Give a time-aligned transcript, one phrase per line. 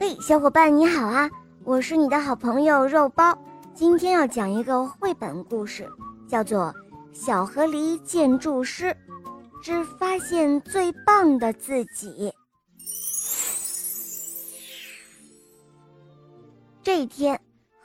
[0.00, 1.28] 嘿，小伙伴你好啊！
[1.64, 3.36] 我是你的好朋友肉包，
[3.74, 5.90] 今天要讲一个绘本故事，
[6.28, 6.72] 叫做
[7.12, 8.96] 《小河狸建筑师
[9.60, 12.30] 之发现最棒的自己》。
[16.80, 17.38] 这一天，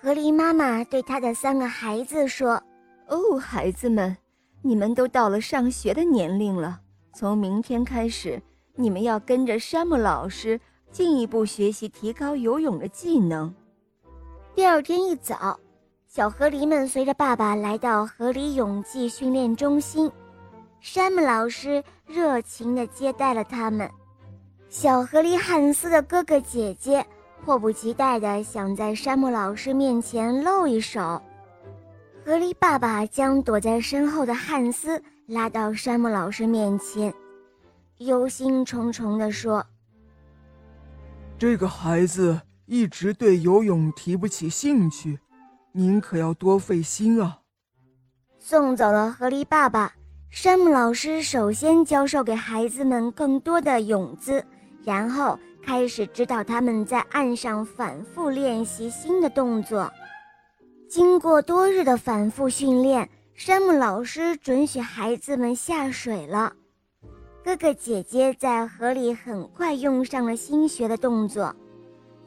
[0.00, 2.62] 河狸妈妈对她的三个孩子说
[3.08, 4.16] ：“哦，孩子们，
[4.62, 6.80] 你们都到了上学的年龄了，
[7.12, 8.42] 从明天开始。”
[8.80, 10.60] 你们要跟着山姆老师
[10.90, 13.54] 进一步学习提高游泳的技能。
[14.54, 15.58] 第二天一早，
[16.06, 20.10] 小河狸们随着爸爸来到河狸泳技训练中心，
[20.80, 23.88] 山姆老师热情地接待了他们。
[24.68, 27.06] 小河狸汉斯的哥哥姐姐
[27.44, 31.22] 迫不及待地想在山姆老师面前露一手。
[32.24, 37.14] 河狸爸爸将躲在身后的汉斯拉到山姆老师面前。
[37.98, 39.64] 忧心忡忡地说
[41.38, 45.20] ：“这个孩子一直对游泳提不起兴趣，
[45.70, 47.38] 您可要多费心啊。”
[48.40, 49.92] 送走了河狸爸爸，
[50.30, 54.44] 山姆老师首先教授给孩子们更多的泳姿，
[54.84, 59.88] 然后开始指导他们在岸上反复练习新的动作。
[60.88, 66.52] 经过多日的反复训练，山姆老师准许孩子们下水了。
[67.48, 71.56] 哥哥姐姐在河里很快用上了新学的动作，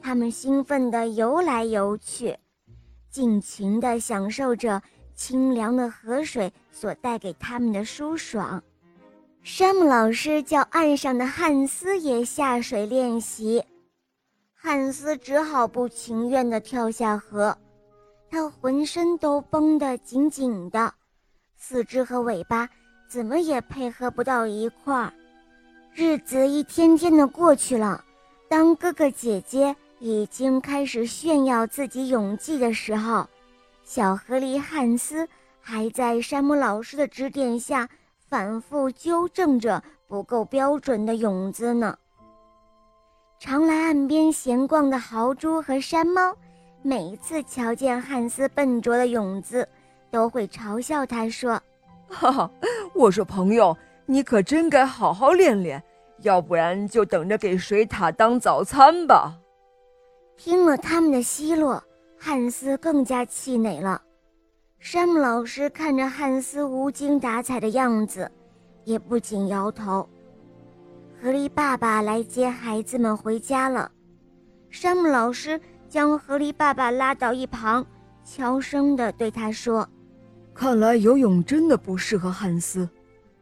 [0.00, 2.36] 他们兴奋地游来游去，
[3.08, 4.82] 尽情地享受着
[5.14, 8.60] 清凉的河水所带给他们的舒爽。
[9.44, 13.64] 山姆老师叫岸上的汉斯也下水练习，
[14.52, 17.56] 汉斯只好不情愿地跳下河，
[18.28, 20.92] 他浑身都绷得紧紧的，
[21.56, 22.68] 四肢和尾巴。
[23.12, 25.12] 怎么也配合不到一块儿，
[25.92, 28.02] 日子一天天的过去了。
[28.48, 33.28] 当哥哥姐姐已经开始炫耀自己泳技的时候，
[33.84, 35.28] 小河狸汉斯
[35.60, 37.86] 还在山姆老师的指点下
[38.30, 41.94] 反复纠正着不够标准的泳姿呢。
[43.38, 46.34] 常来岸边闲逛的豪猪和山猫，
[46.80, 49.68] 每次瞧见汉斯笨拙的泳姿，
[50.10, 51.60] 都会嘲笑他说。
[52.14, 52.50] 哈哈，
[52.94, 53.76] 我说朋友，
[54.06, 55.82] 你可真该好好练练，
[56.20, 59.38] 要不然就等着给水獭当早餐吧。
[60.36, 61.82] 听了他们的奚落，
[62.18, 64.00] 汉斯更加气馁了。
[64.78, 68.30] 山姆老师看着汉斯无精打采的样子，
[68.84, 70.08] 也不禁摇头。
[71.20, 73.90] 河狸爸爸来接孩子们回家了，
[74.70, 77.86] 山姆老师将河狸爸爸拉到一旁，
[78.24, 79.88] 悄声地对他说。
[80.54, 82.88] 看来游泳真的不适合汉斯，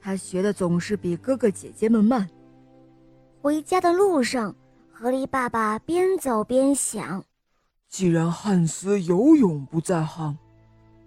[0.00, 2.28] 他学的总是比哥哥姐姐们慢。
[3.40, 4.54] 回家的路上，
[4.92, 7.24] 河狸爸爸边走边想：
[7.88, 10.36] 既然汉斯游泳不在行，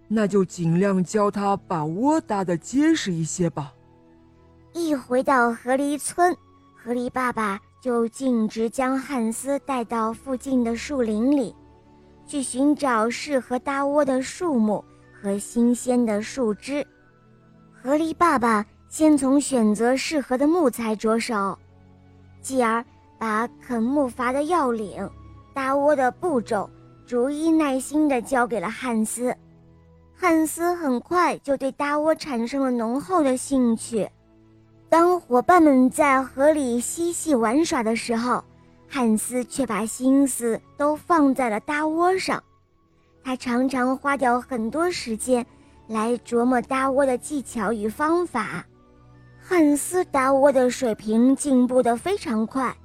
[0.08, 3.74] 那就尽量教他把窝搭得结实一些吧。
[4.74, 6.36] 一回到河狸村，
[6.74, 11.54] 河狸爸爸就径直将汉斯带到附近的树林里，
[12.26, 14.84] 去寻找适合搭窝的树木。
[15.22, 16.86] 和新鲜的树枝，
[17.72, 21.58] 河狸爸爸先从选择适合的木材着手，
[22.42, 22.84] 继而
[23.18, 25.10] 把啃木筏的要领、
[25.54, 26.70] 搭窝的步骤
[27.06, 29.36] 逐一耐心地交给了汉斯。
[30.16, 34.10] 汉斯很快就对搭窝产生了浓厚的兴趣。
[34.90, 38.44] 当伙伴们在河里嬉戏玩耍的时候，
[38.88, 42.44] 汉斯却把心思都放在了搭窝上。
[43.30, 45.46] 他常常花掉很多时间
[45.86, 48.66] 来琢磨搭窝的技巧与方法。
[49.40, 52.76] 汉斯搭窝的水平进步得非常快，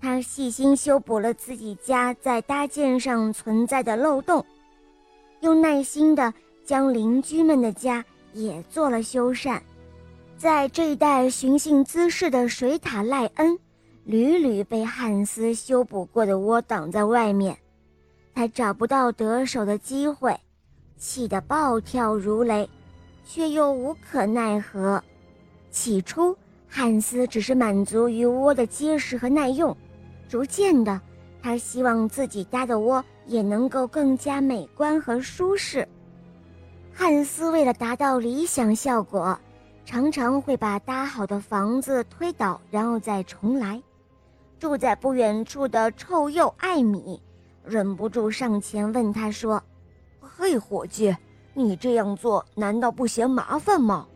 [0.00, 4.46] 他细心修补了自己家在搭建上存在的漏洞，
[5.40, 6.32] 又耐心地
[6.64, 9.60] 将邻居们的家也做了修缮。
[10.38, 13.58] 在这一带寻衅滋事的水獭赖恩，
[14.04, 17.58] 屡屡被汉斯修补过的窝挡在外面。
[18.34, 20.36] 他找不到得手的机会，
[20.98, 22.68] 气得暴跳如雷，
[23.24, 25.02] 却又无可奈何。
[25.70, 26.36] 起初，
[26.68, 29.76] 汉斯只是满足于窝的结实和耐用，
[30.28, 31.00] 逐渐的，
[31.40, 35.86] 他希望自己搭的窝也能够更加美观和舒适。
[36.92, 39.38] 汉斯为了达到理想效果，
[39.84, 43.80] 常常会把搭好的房子推倒，然后再重来。
[44.58, 47.20] 住在不远处的臭鼬艾米。
[47.64, 49.62] 忍不住上前问他说
[50.20, 51.16] ：“嘿，伙计，
[51.54, 54.06] 你这样做难道不嫌麻烦吗？”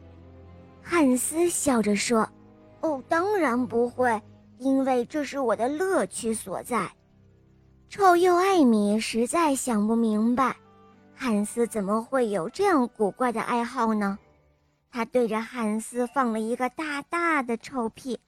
[0.83, 2.29] 汉斯笑着说
[2.81, 4.21] ：“哦，当然不会，
[4.59, 6.91] 因为这是我的乐趣所在。”
[7.89, 10.57] 臭鼬艾米实在想不明白，
[11.15, 14.19] 汉斯怎么会有这样古怪的爱好呢？
[14.91, 18.19] 他对着汉斯放了一个大大的臭屁，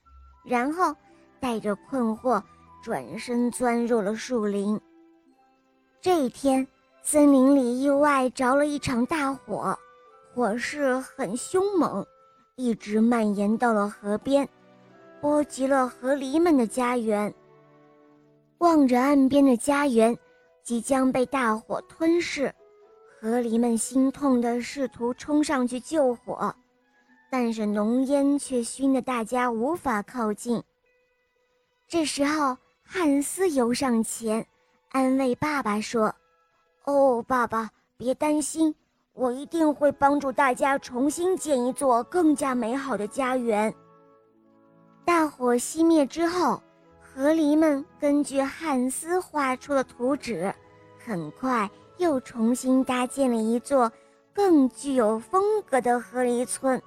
[0.45, 0.95] 然后
[1.41, 2.43] 带着困惑
[2.83, 4.81] 转身钻入了树林。
[6.03, 6.67] 这一天，
[7.03, 9.79] 森林里意外着了一场大火，
[10.35, 12.07] 火势很凶猛，
[12.57, 14.49] 一直蔓延到了河边，
[15.21, 17.35] 波及了河狸们的家园。
[18.59, 20.17] 望着岸边的家园
[20.63, 22.51] 即将被大火吞噬，
[23.21, 26.55] 河狸们心痛地试图冲上去救火，
[27.31, 30.63] 但是浓烟却熏得大家无法靠近。
[31.87, 34.47] 这时候，汉斯游上前，
[34.91, 36.15] 安慰爸爸说
[36.85, 38.75] ：“哦，爸爸，别担心，
[39.15, 43.73] 我一定会帮助大家重新建一座更加美好的家园。”
[45.05, 46.63] 大火熄灭之后。
[47.13, 50.55] 河狸们根据汉斯画出的图纸，
[51.05, 53.91] 很快又重新搭建了一座
[54.33, 56.81] 更具有风格的河狸村。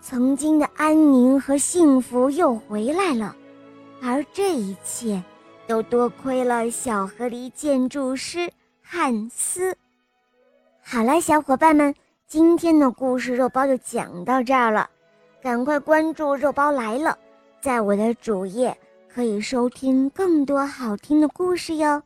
[0.00, 3.36] 曾经的安宁和幸福又回来了，
[4.02, 5.22] 而这一切
[5.68, 8.50] 都多亏了小河狸建筑师
[8.82, 9.76] 汉斯。
[10.82, 11.94] 好了，小伙伴们，
[12.26, 14.88] 今天的故事肉包就讲到这儿了，
[15.42, 17.18] 赶快关注“肉包来了”，
[17.60, 18.76] 在我的主页。
[19.12, 22.00] 可以收听更多好听的故事哟。